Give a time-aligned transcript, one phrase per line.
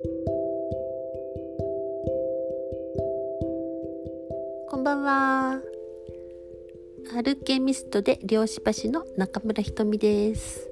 [0.00, 0.06] こ
[4.76, 5.60] んばんは。
[7.16, 10.70] アルケミストで漁師橋の中村ひとみです。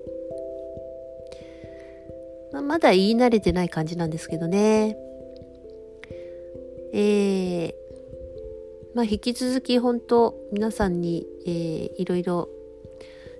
[2.52, 4.96] まあ、まだ言い慣れてない感じなんですけどね。
[6.92, 7.74] えー、
[8.94, 12.48] まあ引き続き本当皆さんに、えー、いろいろ、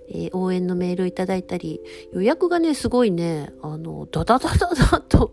[0.09, 1.79] えー応援のメールをいただいたり、
[2.11, 5.31] 予約がね、すごいね、あの、ダダダダダと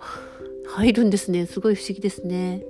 [0.75, 1.47] 入るんですね。
[1.47, 2.65] すごい不思議ですね。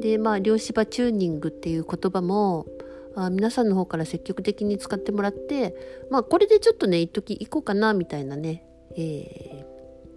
[0.00, 2.66] で、まあ、漁師場チューニングっていう言葉も、
[3.14, 5.74] あ皆さんの方から積極的に使ってもらって、
[6.10, 8.64] まあ、これでちょっとね、一時行こうかな、みたいなね、
[8.96, 9.66] え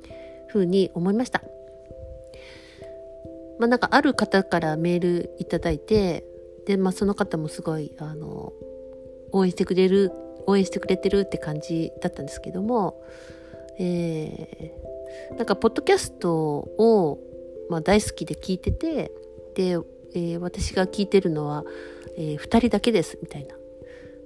[0.05, 1.43] ー、ふうに思いました。
[3.59, 6.25] まあ、なんか、ある方からメールいただいて、
[6.65, 8.53] で、まあ、その方もすごい、あの、
[9.33, 10.11] 応援してくれる、
[10.47, 13.03] 応援してくれてるって感じだったんですけども、
[13.77, 14.92] えー、
[15.37, 17.19] なんか、ポッドキャストを、
[17.69, 19.11] まあ、大好きで聞いてて、
[19.55, 19.77] で、
[20.15, 21.65] えー私が聞いてるのは、
[22.17, 23.55] え2人だけですみたいな。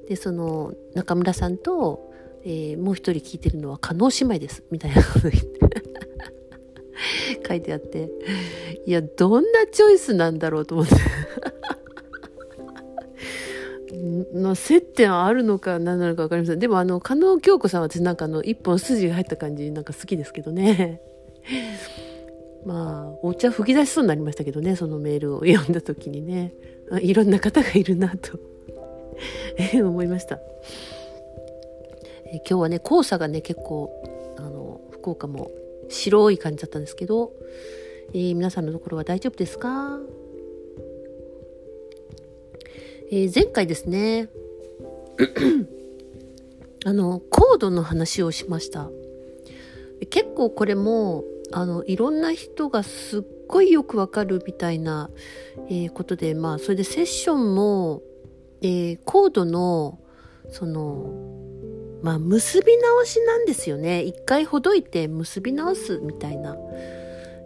[0.07, 2.11] でその中村さんと、
[2.43, 5.59] えーもう一人聞いてるのは加納姉妹ですみたいなこと言って
[7.47, 8.09] 書いてあって
[8.85, 10.95] いやどんなチョイスなんだろうと思って
[14.33, 16.59] の接点あるのか何なのか分かりません。
[16.59, 21.01] でもあの加納京子さんは私なんかあの一本筋が入った感じなんか好きですけどね。
[22.65, 26.53] まあお茶吹き出しそうになりましたけどねそのメールを読んだ時にね。
[27.01, 28.39] いろんな方がいるなと。
[29.73, 30.39] 思いました、
[32.25, 33.91] え今日はね黄砂がね結構
[34.37, 35.51] あの福岡も
[35.89, 37.31] 白い感じだったんですけど、
[38.13, 39.99] えー皆さんのところは大丈夫ですか、
[43.09, 44.27] えー前回ですね。
[46.85, 48.89] あのコードの話をしました。
[50.09, 55.09] 結構これもあのいろんな人がすっごいよくわかるみたいな、
[55.69, 58.01] えーことでまあそれでセッションも、
[58.61, 59.99] えーコードの
[60.51, 61.13] その
[62.01, 64.03] まあ結び直しなんですよね。
[64.03, 66.57] 一回ほどいて結び直すみたいな、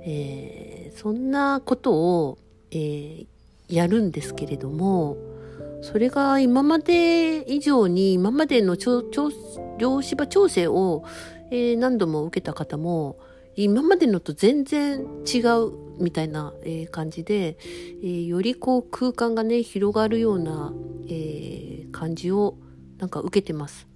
[0.05, 2.37] えーそんなことを、
[2.71, 3.27] えー
[3.69, 5.15] やるんですけれども
[5.81, 9.31] それが今まで以上に今までの調調
[9.79, 11.03] 量子場調整を、
[11.49, 13.19] えー何度も受けた方も
[13.55, 17.57] 今までのと全然違うみたいな、えー感じで、
[18.01, 20.71] えーよりこう空間がね広がるような、
[21.09, 22.57] え感じを
[22.99, 23.87] なんか受けてます。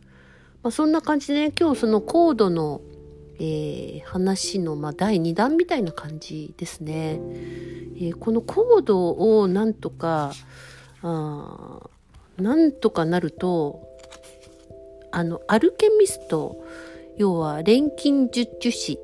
[0.63, 2.81] まあ、そんな感じでね今日そのコードの、
[3.40, 7.19] え話の、まあ、第2弾みたいな感じですね。
[8.02, 10.34] えこのコードをなんとか
[11.07, 13.88] あなんとかなると
[15.11, 16.57] あのアルケミスト
[17.16, 18.99] 要は錬金術樹師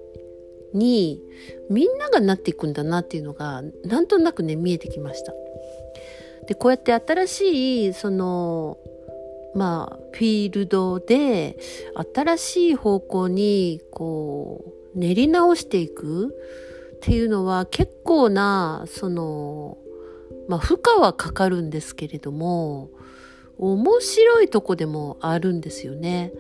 [0.73, 1.22] に
[1.69, 5.34] みんながなっていくんだなっていうのがなんとなくね見えてきました。
[6.47, 8.79] でこうやって新しいその
[9.53, 11.57] まあフィールドで
[12.16, 16.35] 新しい方向にこう練り直していく
[16.95, 19.78] っていうのは結構なその
[20.47, 22.90] まあ負荷はかかるんですけれども
[23.57, 26.34] 面白いとこでもあるんですよね。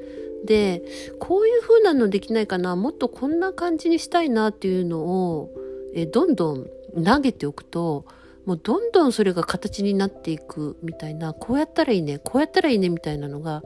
[0.45, 0.83] で
[1.19, 5.51] こういう風なのできないかなもっとこんな感じにしたいなっていうのを
[5.93, 6.67] えどんどん
[7.03, 8.05] 投げておくと
[8.45, 13.61] もうどんどんそれが形になっていくみたいなこうやったらいいねこうやったらいいねみたいなのが、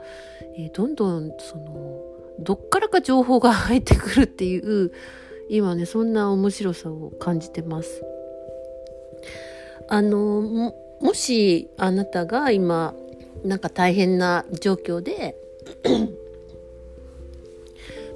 [0.57, 2.01] えどんどんその
[2.40, 4.91] どっからか情報が 入ってくるっていう
[5.50, 8.03] 今ねそんな面白さを感じてます。
[9.88, 12.94] あのももしあなたが今
[13.44, 15.35] なんか大変な状況で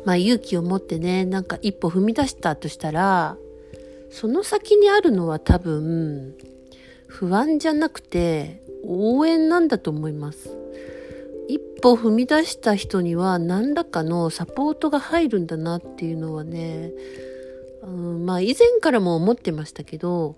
[0.05, 3.37] まあ勇気を持ってねなんか一歩踏み出したとしたら
[4.09, 6.35] その先にあるのは多分
[7.07, 10.55] 不安じゃなくて応援なんだと思います。
[11.47, 16.91] 一歩踏み出した人には何らかのサポートが入るんだなっていうのはね、
[17.81, 20.35] うん、まあ以前からも思ってましたけど、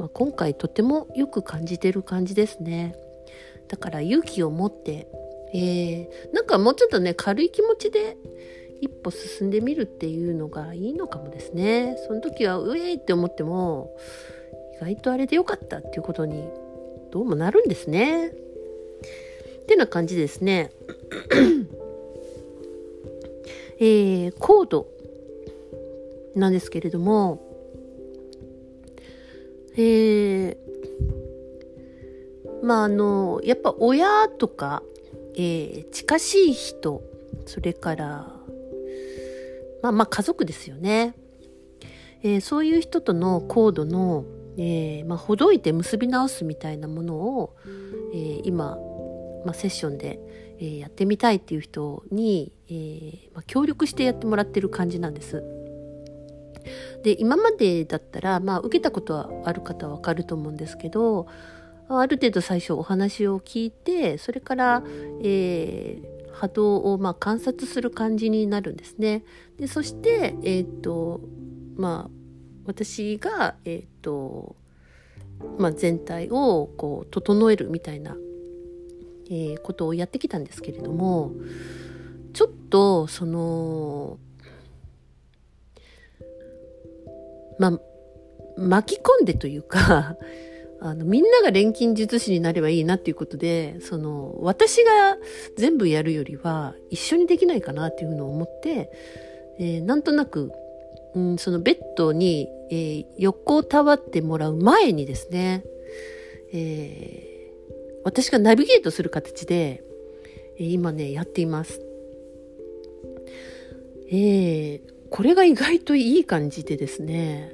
[0.00, 2.96] まあ、今回とてもよく感じてる感じですね。
[3.68, 5.06] だから勇気を持って、
[5.52, 8.16] えー、なんかもうちょっとね軽い気持ちで
[8.80, 11.98] 一歩進んでみるっていうのがいいのかもですね。
[12.06, 13.94] その時はうえいって思っても
[14.76, 16.48] 意外とあれでよかったっていうことに
[17.12, 18.28] どうもなるんですね。
[18.28, 18.32] っ
[19.66, 20.70] てな感じですね。
[23.78, 24.88] えー、コード
[26.34, 27.49] なんですけれども、
[29.82, 34.82] えー、まああの、やっぱ親とか、
[35.34, 37.02] えー近しい人、
[37.46, 38.06] それから、
[39.82, 41.14] まあまあ家族ですよね。
[42.22, 44.26] えー、そういう人とのコードの、
[44.58, 47.56] えーまあ、ほどいて結び直すみたいなものを、
[48.12, 48.76] え、今、
[49.46, 50.20] まあ、セッションで、
[50.58, 55.42] え、やってみたいっていう人に、えまあ、協力してやってもらってる感じなんです。
[57.02, 61.26] で今までだったら、まあ、受けたことはある方は分かると思うんですけど
[61.88, 64.82] ある程度最初お話を聞いてそれから、
[65.22, 69.24] えー、波動をまあ観察する感じになるんですね。
[69.58, 71.20] でそして、えっ、と
[71.76, 72.10] まあ
[72.64, 74.54] 私が、えっ、と
[75.58, 78.16] まあ、全体をこう整えるみたいな、
[79.30, 81.32] えー、ことをやってきたんですけれども
[82.32, 84.18] ちょっとその
[87.60, 87.80] まあ
[88.56, 90.16] 巻き込んでというか
[90.80, 95.18] あのみんなが錬金術師になればいいなっていうことでその私が
[95.56, 98.90] 全部やるよりは一緒にできないかなっていうのを思って、
[99.58, 100.50] えー、なんとなく
[101.14, 105.64] うん、そのベッドに、えー、横たわってもらう前にですね、
[106.52, 109.82] えー、私がナビゲートする形で、
[110.58, 111.80] え、今ね、やっています。
[114.12, 114.80] えー、
[115.10, 117.52] これが意外といい感じでですね、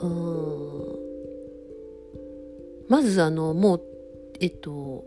[0.00, 0.64] うん
[2.88, 3.82] まずあの、もう、
[4.40, 5.04] えっと、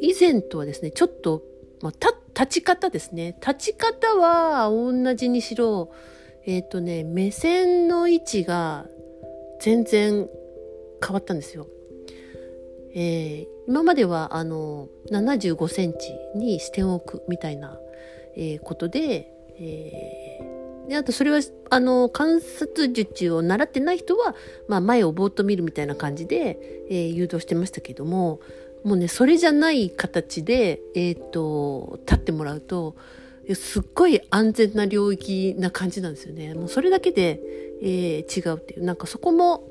[0.00, 1.42] 以前とはですね、ちょっと、
[1.80, 1.92] まあ、
[2.38, 3.36] 立ち方ですね。
[3.40, 5.92] 立ち方は同じにしろ、
[6.46, 8.86] えっ、とね、目線の位置が
[9.60, 10.28] 全然
[11.04, 11.66] 変わったんですよ。
[12.94, 17.78] えー、今まではあの75センチに視点を置くみたいな、
[18.36, 21.40] えー、ことで、えー、であとそれは
[21.70, 24.34] あの観察術を習ってない人は、
[24.68, 26.58] まあ、前をぼーっと見るみたいな感じで、
[26.90, 28.40] えー、誘導してましたけども
[28.84, 32.96] もうねそれじゃない形で、えーと立ってもらうと
[33.52, 36.54] すっごい安全な領域な感じなんですよね。
[36.54, 37.40] もうそれだけで、
[37.82, 39.68] えー、違うっていう、なんかそこも、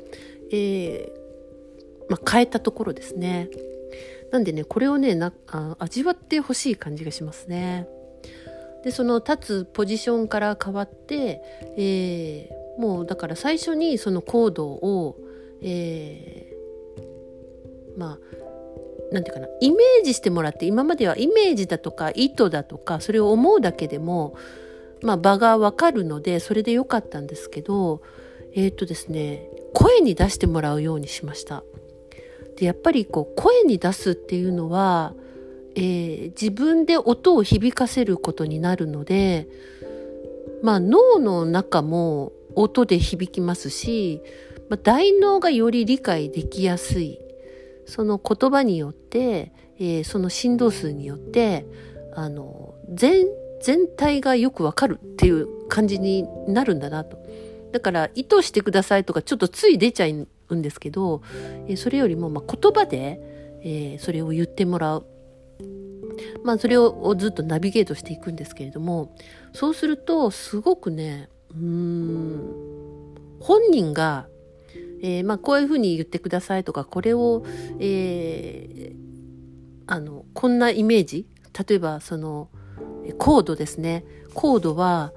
[0.52, 3.50] えー、まあ、変えたところですね。
[4.32, 7.88] なんでね、これをね、なあ味わってほしい感じがしますね。
[8.84, 11.42] で、その立つポジションから変わって、
[11.78, 15.18] えー、もうだから最初にそのコードを、
[15.62, 24.36] えー、まあ、なんていうかな、イメージしてもらって、今まではイメージだとか意図だとか、それを思うだけでも、
[25.02, 28.02] まあ場がわかるので、それでよかったんですけど、
[28.56, 31.64] えっ、とですね、声に出してもらうようにしました。
[32.58, 35.14] で、やっぱりこう、声に出すっていうのは、
[35.76, 39.48] えー、自分で音を響かせることになるので、
[40.62, 44.22] まあ脳の中も音で響きますし、
[44.70, 47.20] まあ、大脳がより理解できやすい
[47.86, 51.66] その言葉によって、えー、その振動数によって、
[52.16, 53.28] あの、全、
[53.62, 57.18] 全体がよくわかるっていう感じになるんだなと。
[57.72, 60.08] だから意図してくださいとかちょっとつい出ちゃ
[60.50, 61.24] うんですけど、
[61.68, 63.20] えー、それよりもまあ言葉で、
[63.64, 65.06] えー、それを言ってもらう。
[66.44, 69.16] まあそれをずっとナビゲートしていくんですけれども、
[69.54, 72.42] そうするとすごくね、うん、
[73.40, 74.28] 本人が
[75.04, 77.44] えー、まあ、こういうふうに言ってくださいとか、これを、
[77.78, 78.96] えー、
[79.86, 81.28] あの、こんなイメージ
[81.68, 82.50] 例えば、その、
[83.18, 84.06] コードですね。
[84.34, 85.12] コードは、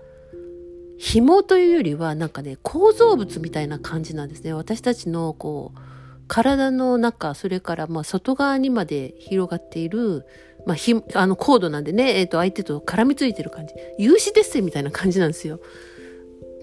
[0.98, 4.52] 紐というよりは、なんかね、構造物みたいな感じなんですね。
[4.52, 5.78] 私たちの、こう、
[6.26, 10.26] 体の中、それから、まあ、外側にまで広がっている、
[10.66, 13.74] まあ、ひ、あの、コードなんでね、え、ー、と、相手と絡みついてる感じ。
[13.98, 15.60] 有刺鉄線みたいな感じなんですよ。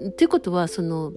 [0.07, 1.13] っていうことは、その、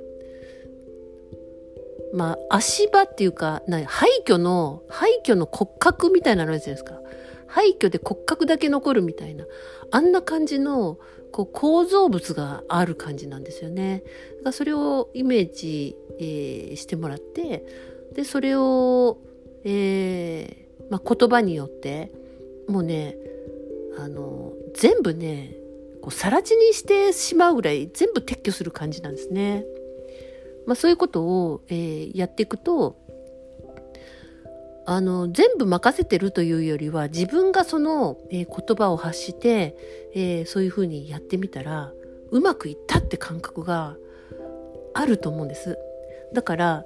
[2.14, 7.00] まあ、足場っていうか、な廃墟の、廃墟の骨格みたいなのあるじゃないですか。
[7.49, 9.45] 廃墟で骨格だけ残るみたいな。
[9.90, 10.99] あんな感じの、
[11.33, 14.05] こう、構造物がある感じなんですよね。
[14.05, 17.66] だからそれをイメージ、えー、してもらって、
[18.14, 19.19] で、それを、
[19.64, 22.12] えー、まあ、言葉によって、
[22.68, 23.16] もうね、
[23.99, 25.56] あの、全部ね、
[26.02, 29.64] こう、さ地にしてしまうぐらい全部撤去する感じなんですね。
[30.66, 32.96] まあ、そういうことを、えー、やっていくと
[34.85, 39.76] あの全部任せてるというよりは自分がその、えー、言葉を発して、
[40.14, 41.92] えー、そういうふうにやってみたら
[42.30, 43.96] うまくいったって感覚が
[44.94, 45.78] あると思うんです。
[46.32, 46.85] だから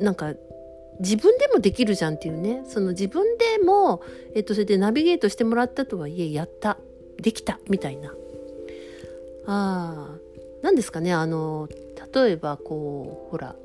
[0.00, 0.34] なんか
[1.00, 2.62] 自分でもできるじゃんっていうね。
[2.66, 4.02] その自分でも、
[4.34, 6.78] えっと、それでナビゲートしてもらったとはいえやった。
[7.20, 7.58] できた。
[7.68, 8.12] みたいな。
[9.46, 10.08] あ
[10.62, 11.12] 何ですかね。
[11.12, 11.68] あの
[12.14, 13.56] 例えばこうほら。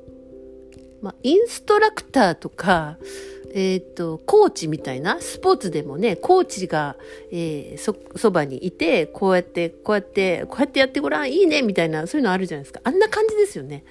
[1.04, 2.96] ま、インストラクターとか、
[3.54, 6.96] えっ、ー、と、コーチみたいな、スポーツでもね、コーチが、
[7.30, 12.80] えー、そ、そばにいて、こうやって、こうやって、こうやってやってごらん、いいね、みたいな、そういうのあるじゃないですか。
[12.82, 13.84] あんな感じですよね。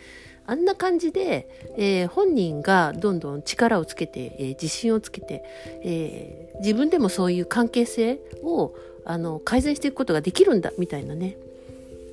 [0.45, 1.47] あんな感じで、
[1.77, 5.43] えー、本人がどんどん力をつけて、えー、自信をつけて、
[5.83, 8.73] えー、自分でもそういう関係性を
[9.05, 11.37] あの改善していくことができるんだみたいなね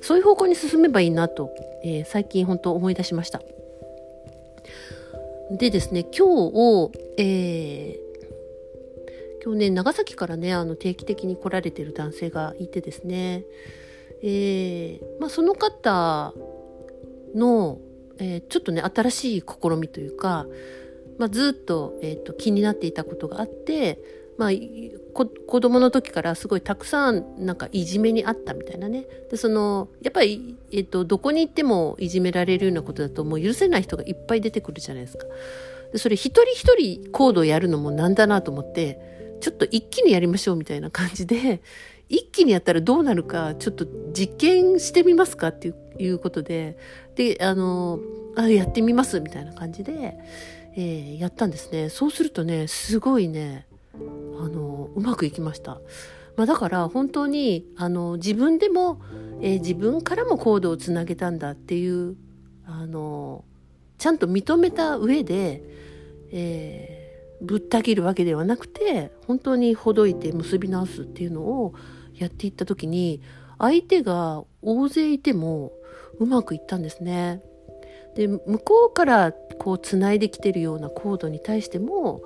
[0.01, 1.51] そういう方向に進めばいいなと、
[1.83, 3.39] え最近本当思い出しました。
[5.51, 6.21] でですね今日
[6.55, 7.99] を、え
[9.43, 13.43] 今日ね長崎からねあの定期的に来られてる男性がいてですね、
[14.23, 16.33] えまあ、その方
[17.35, 17.77] の
[18.21, 20.45] えー、ちょっとね新しい試みというか、
[21.17, 23.99] まあ、ずっと,、えーと、気になっていたことがあって、
[24.37, 24.49] まあ、
[25.13, 25.25] 子
[25.59, 35.25] 供の時からすごいたくさんなんかいじめにあったみたいなねでそのやっぱり、えーと、どこに行ってもいじめられるようなことだともう許せない人がいっぱい出てくるじゃないですか。
[35.91, 39.10] でそれ一人一人コードをやるのもなんだなと思って
[39.41, 41.61] ちょっと一気にやりましょうみたいな感じで
[42.07, 46.77] 一気にやったらどうなるかちょっと実験してみますかっていうことで
[47.15, 47.99] であの
[48.35, 50.17] あやってみますみたいな感じで、
[50.75, 51.89] えー、やったんですね。
[51.89, 53.97] そうするとねすごいねあ
[54.47, 55.81] のうまくいきました、
[56.35, 59.01] まあ、だから本当にあの自分でも、
[59.41, 62.15] えー、自分からもコードをつなげたんだっていう
[62.65, 63.43] あの
[63.97, 65.63] ちゃんと認めた上で、
[66.31, 67.00] えー
[67.41, 71.73] ぶった切るわけではなくて本当にほどいて結び直すっていうのを
[72.15, 73.21] やっていった時に
[73.57, 75.71] 相手が大勢いても
[76.19, 77.41] うまくいったんですね。
[78.15, 82.21] で向こうからこうつないできてるようなコードに対しても、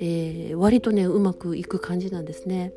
[0.00, 2.72] えー、割とねうまくいく感じなんですね。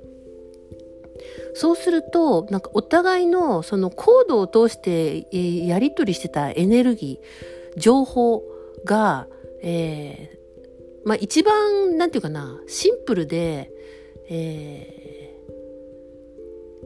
[1.54, 8.44] そうするとなんかお互いのそのコードを通して、えー、やり取りしてたエネルギー情報
[8.86, 9.28] が、
[9.62, 10.41] えー、
[11.06, 13.72] まあ一番なんていうかなシンプルで、
[14.30, 15.36] え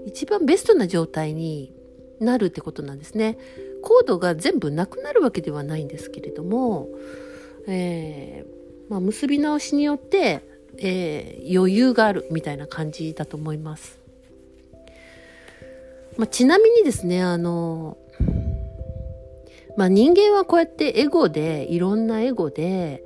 [0.05, 1.74] ー、一番ベストな状態に
[2.19, 3.38] なるってことなんですね。
[3.81, 6.89] コードが全部なくなるわけではないんですけれども、
[7.67, 10.41] えー、まあ、結び直しによって、
[10.77, 14.00] えー、余裕があるみたいな感じだと思います。
[16.17, 17.98] まあ、ちなみにですね、あの、
[19.77, 23.03] まあ、人間はこうやってエゴで、いろんなエゴで、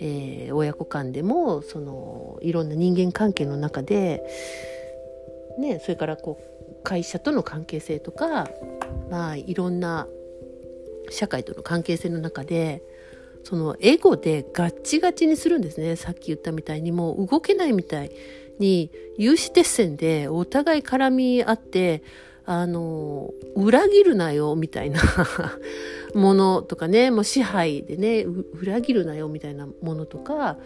[0.00, 4.22] えー、親子間でも、その、いろんな人間関係の中で、
[5.58, 8.48] ね、それからこう、会社との関係性とか、
[9.10, 10.06] まあ、いろんな
[11.10, 12.82] 社会との関係性の中で
[13.44, 15.96] そのエゴでガッチガチにするんですね。
[15.96, 18.10] さっき言ったみたいにもう動けないみたい
[18.58, 22.02] に有刺鉄線でお互い絡み合って
[22.50, 25.02] あの裏切るなよ みたいな
[26.14, 30.56] ものとかねもう支配でね裏切るなよみたいなものとか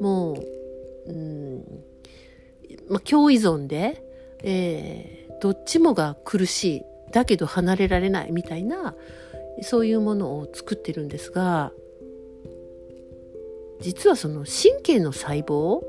[0.00, 0.32] も
[1.06, 1.84] う、うん
[2.88, 4.02] まあ、共依存で、
[4.42, 8.96] えー、どっちもが苦しいだけど離れられないみたいな
[9.62, 11.72] そういうものを作ってるんですが
[13.80, 15.84] 実はその神経の細胞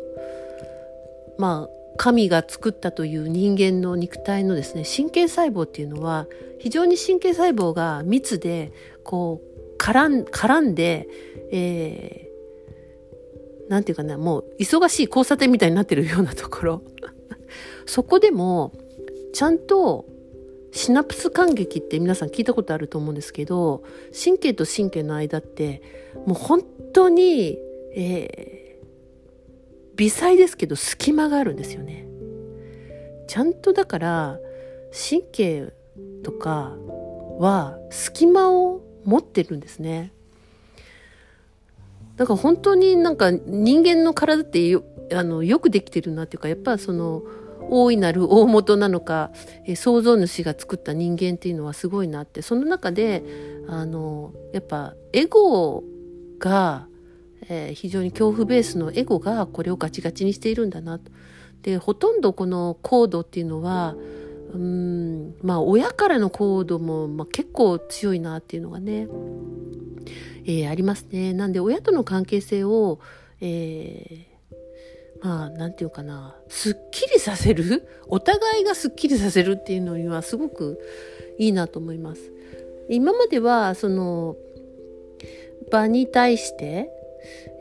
[1.39, 6.27] まあ神が作ったという人間の肉体のですね神経細胞っていうのは
[6.59, 8.71] 非常に神経細胞が密で
[9.03, 9.49] こう
[9.81, 11.07] 絡んで、
[11.51, 16.81] えー、なんていうかなもう忙しい交差点みたいになってるようなところ。
[17.85, 18.73] そこでも
[19.33, 20.05] ちゃんと
[20.71, 25.81] シナプス感激って皆さん聞いたことあると思うんですけど神経と神経の間って
[26.27, 27.57] もう本当に、
[27.95, 28.58] えー、
[29.99, 32.07] 微細ですけど隙間があるんですよね。
[33.27, 34.39] ちゃんとだから
[34.91, 35.73] 神経
[36.23, 36.77] とか
[37.37, 40.13] は隙間を持ってるんですね。
[42.15, 47.23] だから本当になんか人間の体ってよあのよくできてるなっていうかやっぱその
[47.69, 49.31] 大いなる大元なのか、
[49.65, 53.23] え、創造主が作った人間っていうのはすごいなってその中で
[53.67, 55.83] あのやっぱエゴ
[56.39, 56.87] が、
[57.49, 61.11] えー、非常に恐怖ベースのエゴがこれをガチガチにしているんだなと。
[61.63, 63.95] でほとんどこのコードっていうのは
[64.53, 69.07] うんまあ親からのコードも、まあ、結構強いなっていうのがね、
[70.45, 71.33] えー、ありますね。
[71.33, 72.99] なんで親との関係性を、
[73.41, 74.29] えー
[75.21, 77.87] まあ、なんていうかな、すっきりさせる？
[78.07, 80.79] お互いがすっきりさせるっていうのにはすごく
[81.37, 82.31] いいなと思います。
[82.89, 84.37] 今までは、その、
[85.71, 86.89] 場に対して、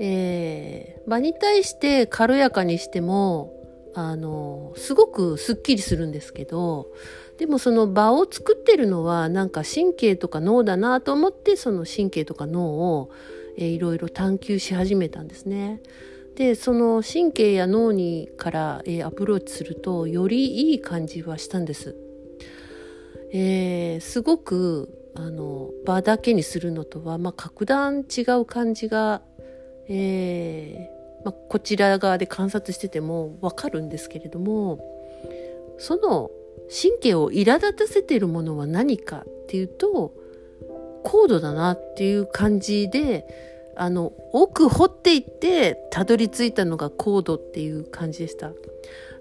[0.00, 3.52] えー、場に対して軽やかにしても、
[3.94, 6.88] あの、すごくすっきりするんですけど、
[7.38, 13.10] でもその場を作ってるのはなんか神経とか脳だなと思ってその神経とか脳を、
[13.56, 15.80] えー、いろいろ探求し始めたんですね。
[16.34, 21.96] でその神経や脳にから、えー、アプローチするとよりいい感じはしたんです。
[23.32, 29.22] えー、すごくあの場だけにするのとは、まあ、格段違う感じが、
[29.88, 34.78] えーまあ、こちら側で観察しててもわかるんですけれども
[35.78, 36.30] その
[36.68, 40.12] 神経を苛立たせているものは何かっていうと
[41.04, 43.26] 高度だなっていう感じで
[43.76, 48.52] あの奥掘っていってたどり着いたのが高度っていう感じでした。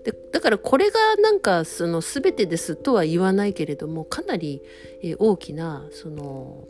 [0.04, 4.62] でだからこれがなんかその全てですとは言わないけれどもかなり、
[5.04, 6.66] え大きなその、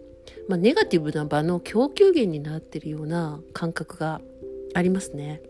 [0.47, 4.21] まあ、ネガティブな場の供給源になってるような感覚が
[4.73, 5.41] ありますね。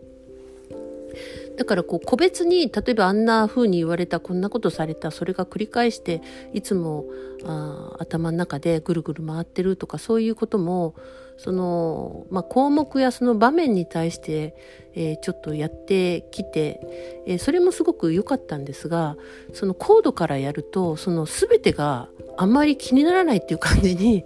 [1.56, 7.06] だからこう個別に例えばあんな風に言われたこんなことされたそれが繰り返していつも
[7.44, 10.94] あ頭の中でぐるぐる回ってるとかそういうことも
[11.36, 14.54] その、まあ、項目やその場面に対して、
[14.94, 16.80] えー、ちょっとやってきて、
[17.26, 19.16] えー、それもすごく良かったんですが
[19.52, 24.24] そのコードからやるとその全てがあんまり気にならないっていう感じに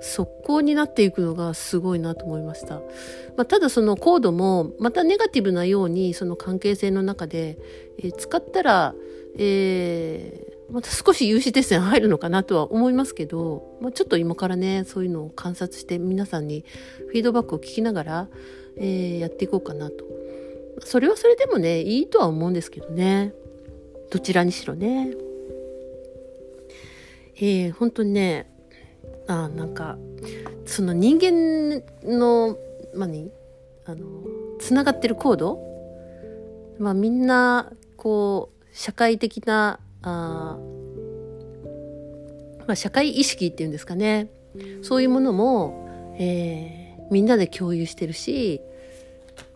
[0.00, 2.76] 速攻になっていくのがすごいなと思いました。
[3.36, 7.58] まあ、ただそのコードもまたネガティブなようにその関係性の中で、
[7.98, 8.94] えー、使ったら、
[9.38, 16.64] えー、また少し有刺鉄線入るのかなとは思いますけど、まあ、ちょっと今からねそういうのを観察して皆さんに
[17.08, 18.28] フィードバックを聞きながら、
[18.76, 20.04] えー、やっていこうかなと。
[20.80, 23.32] それはそれでもねいいとは思うんですけどね
[24.10, 25.10] どちらにしろね。
[27.38, 28.50] えー、本当にね
[29.26, 29.96] あなんか
[30.64, 32.56] その人間の
[32.94, 33.30] 何
[33.84, 34.06] あの
[34.58, 35.58] つながってるコード
[36.78, 40.58] まあみんなこう社会的なあ、
[42.66, 44.28] まあ、社会意識っていうんですかね。
[44.82, 48.60] そういうものも、えー、みんなで共有してるし、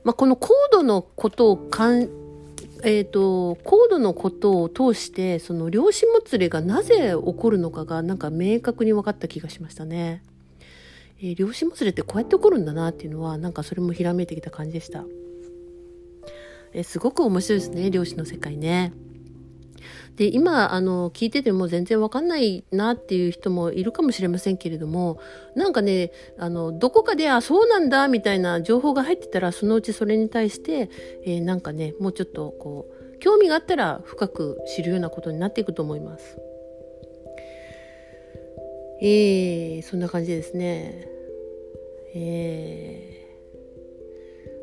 [0.04, 2.08] まあ、このコードのことをかん
[2.82, 10.22] えーと、コードのことを通してその量子もつれがなぜ起こるのかがなんか明確に分かった気がしましたね。
[11.22, 15.04] えー、量子もつれってこうやって起こるんだなっていうのはなんかそれもひらめいてきた感じでした。
[16.72, 18.92] えー、すごく面白いですね量子の世界ね。
[20.20, 25.18] で今あの聞いてても全然わかんないなっていう人もいるかもしれませんけれども
[25.54, 30.90] なんかねあのどこかであそうなんだみたいな情報が入ってたらそのうちそれに対して、
[31.24, 36.36] えー、なんかねもうちょっとこう興味があったら深く知るようなことになっていくと思います。
[39.00, 41.08] えー、そんな感じですね。
[42.14, 43.26] え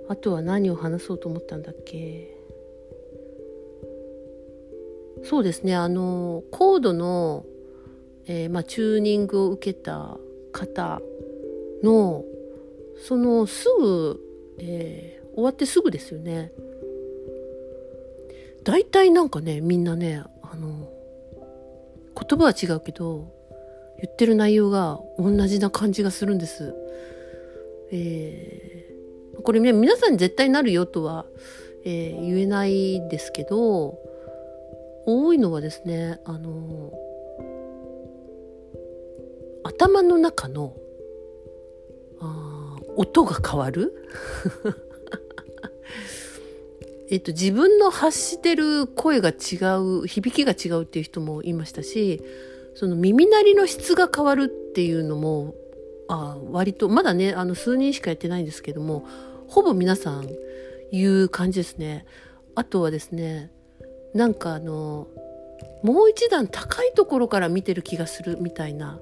[0.08, 2.37] ー、あとは何を話そうと思ったんだっけ？
[5.24, 7.46] そうですねあのコードの、
[8.26, 10.18] えー、まあ、チューニングを受けた
[10.52, 11.02] 方
[11.84, 12.24] の
[13.06, 14.20] そのすぐ、
[14.60, 16.52] えー、終わってすぐですよね
[18.64, 20.90] 大体なんかねみんなねあの
[22.20, 23.32] 言葉は違うけど
[24.02, 26.76] 言ってる内容が同じな感じがするんです。
[27.92, 31.26] えー、これね皆さんに絶対なるよとは、
[31.84, 33.98] えー、言えないですけど
[35.08, 36.92] 多いのはですねあの
[39.64, 40.76] 頭の中の
[42.20, 43.94] あ音が変わる？
[47.10, 52.22] えっと自分の発してる声が違う響きが違うっていう人もいましたし
[52.76, 55.56] その耳鳴りの質が変わるっていうのも
[56.10, 59.06] あ割とまだねあの数人しかやってないんですけども
[59.48, 60.28] ほぼ皆さん
[60.92, 62.06] 言う感じですね。
[62.56, 63.52] あとはですね
[64.14, 65.08] なんかあの
[65.84, 69.00] もう一段高いところから見てる気がするみたいな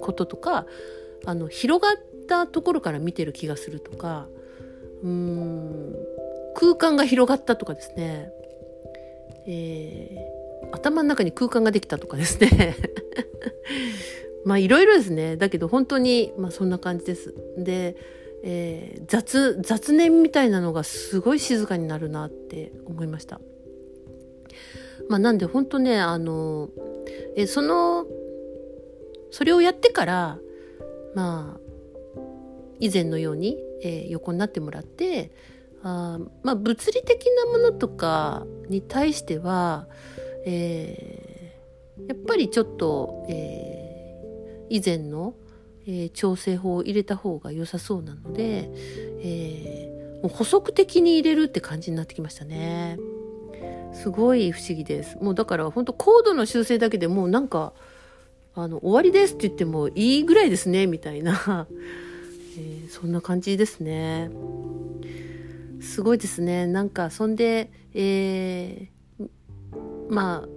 [0.00, 0.66] こととか
[1.24, 1.96] あの広がっ
[2.28, 4.26] たところから見てる気がするとか
[5.02, 5.96] うーん
[6.54, 8.30] 空間が広がったとかですね、
[9.46, 12.76] えー、頭の中に空間ができたとかですね。
[14.44, 15.36] まあいろいろですね。
[15.36, 17.34] だけど本当にまあそんな感じです。
[17.56, 17.96] で、
[18.42, 23.40] えー、雑雑念みたいなのがすごい静かになるなって思いました。
[25.12, 26.70] まあ、なんで本当ねあの
[27.36, 28.06] えその
[29.30, 30.38] それをやってから
[31.14, 31.60] まあ
[32.80, 35.30] 以前のように、えー、横になってもらって
[35.82, 39.86] あまあ物理的なものとかに対しては、
[40.46, 45.34] えー、やっぱりちょっと、えー、以前の、
[45.86, 48.70] え、調整法を入れた方が良さそうなので、
[49.20, 52.98] え、もう補足的に入れるって感じになってきましたね。
[53.92, 55.18] すごい不思議です。
[55.18, 57.72] もうだから本当コードの修正だけでもうなんか、
[58.54, 61.66] あの、終わりですって言ってもいいぐらいですね、みたいな
[62.58, 64.30] えー、そんな感じですね。
[65.80, 66.66] すごいですね。
[66.66, 69.28] なんか、そんで、えー、
[70.08, 70.48] まあ、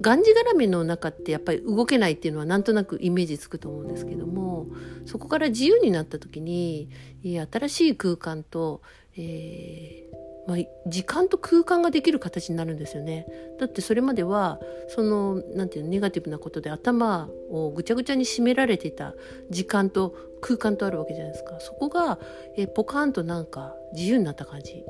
[0.00, 4.66] がんじがらめの中ってやっぱり動けないっていうのはなんとなくイメージつくと思うんですけども
[5.06, 6.90] そこから自由になった時に
[7.22, 8.82] 新しい空間と、
[9.16, 13.26] えー、まあ、時間と空間ができる形になるんですよね。
[13.58, 19.14] だってそれまではそのなんていうのネガティブなことで頭をぐちゃぐちゃに締められていた
[19.50, 21.58] 時間と空間とあるわけじゃないですか。
[21.58, 22.18] そこが、
[22.56, 24.84] え、ポカンとなんか自由になった感じ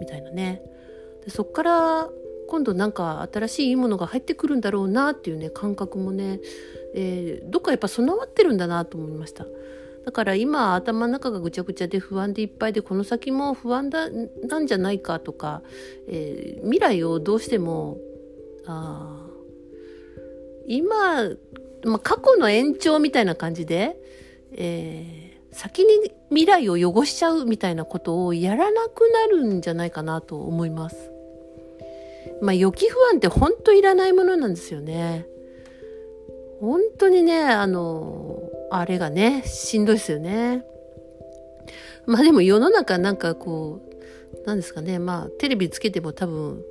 [0.00, 0.62] みたいなね。
[1.24, 2.08] でそこから
[2.48, 6.40] 今度なんか新しいいいものが入ってくるんだろうなっていうね感覚もね、
[6.94, 9.46] えー、どっかやっぱ備わってるんだなと思いました
[10.04, 15.62] だから今頭の中がぐちゃぐちゃで不安でいっぱいでこの先も不安だなんじゃないかとか、
[16.08, 17.98] えー、未来をどうしても
[18.66, 19.26] あ
[20.66, 21.24] 今、
[21.84, 23.96] まあ、過去の延長みたいな感じで、
[24.52, 31.10] えー、先に未来を汚しちゃうみたいなことをやらなくなるんじゃないかなと思います。
[32.40, 35.26] まあ、予期不安って本当いらないものなんですよね。
[36.60, 38.40] 本当にね、あの、
[38.74, 40.64] あれがね、しんどいですよね。
[42.06, 43.80] まあでも世の中なんかこ
[44.44, 46.62] う、なんですかね、まあテレビつけても多分、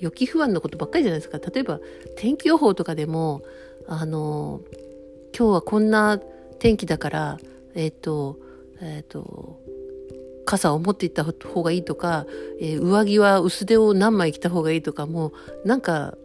[0.00, 1.38] 予期不安のことばっかりじゃないですか。
[1.38, 1.80] 例えば
[2.16, 3.42] 天気予報とかでも、
[3.86, 4.60] あの、
[5.36, 6.20] 今日はこんな
[6.58, 7.38] 天気だから、
[7.74, 8.38] えっ、ー、と、
[8.80, 9.60] えっ、ー、と、
[10.44, 12.26] 傘を持っていった方がいいとか、
[12.60, 15.32] えー、上着は薄手を何枚着た方がいいとかも
[15.64, 16.16] うなんか、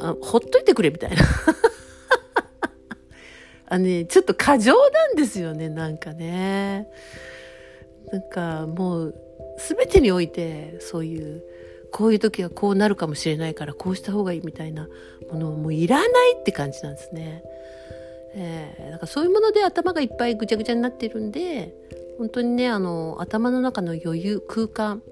[0.00, 1.16] あほっといてくれみたいな
[3.72, 6.88] あねちょっと過剰なんですよねなんかね
[8.12, 9.14] なんかもう
[9.56, 11.42] 全てにおいてそういう
[11.90, 14.88] こういう時はこうなるかもしれないからこうした方がいいみたいな
[15.30, 17.42] ものもういらないって感じなんですね。
[18.34, 21.74] えー、だかそういうもので頭がいっぱいぐちゃぐちゃになってるんで
[22.18, 25.02] 本当にねあの頭の中の余裕空間、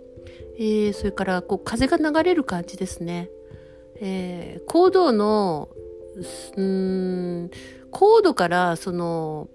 [0.58, 3.28] えー、それからこう風が流れる感じですね、
[4.00, 5.68] えー、高度の
[6.56, 7.50] うん
[7.90, 9.48] 高度からその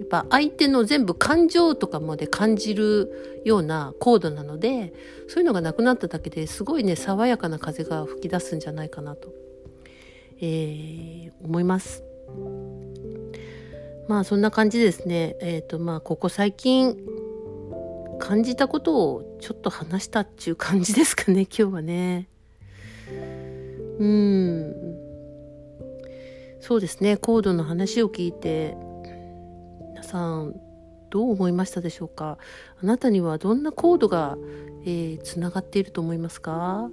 [0.00, 4.94] やっぱ相手の全部感情とかまで感じるような高度なので
[5.28, 9.28] そういうのがなくなっただけですごいね爽やかな風が吹き出すんじゃないかなと、
[10.40, 12.02] えー、思います。
[14.08, 15.36] まあそんな感じですね。
[15.40, 16.96] えっ、ー、とまあここ最近
[18.18, 22.28] 感じたことをちょっと話したっていう感じですかね今日はね。
[23.98, 24.99] うん
[26.60, 27.16] そうですね。
[27.16, 28.76] コードの話を聞いて
[29.88, 30.54] 皆さん
[31.10, 32.38] どう思いましたでしょうか？
[32.80, 34.36] あなたにはどんなコードが、
[34.84, 36.88] えー、つながっていると思いますか、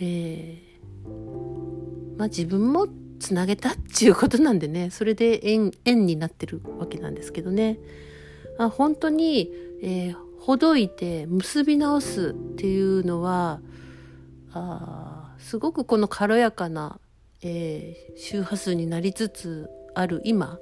[0.00, 2.86] えー、まあ自分も
[3.18, 4.88] つなげたっていうことなんでね。
[4.90, 7.78] それで縁縁になってるわけなんですけどね。
[8.58, 9.50] あ本当に、
[9.82, 13.60] えー、ほどいて結び直すっていうのは
[14.52, 16.98] あすごくこの軽やかな、
[17.42, 20.58] えー、周波数になりつつある今、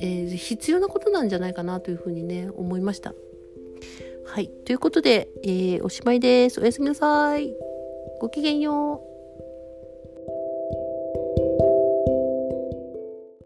[0.00, 3.14] えー、必要なことなんじゃないかなというふうにね思いました。
[4.26, 4.48] はい。
[4.64, 6.60] ということで、えー、おしまいです。
[6.60, 7.54] おやすみなさい。
[8.20, 9.13] ごきげんよう。